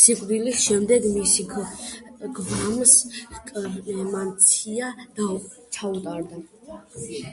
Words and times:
სიკვდილის 0.00 0.60
შემდეგ 0.66 1.08
მისი 1.14 1.46
გვამს 1.54 2.94
კრემაცია 3.50 4.94
ჩაუტარდა. 5.80 6.42